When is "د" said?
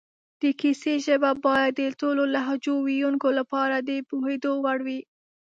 0.41-0.43, 1.81-1.83, 3.79-3.91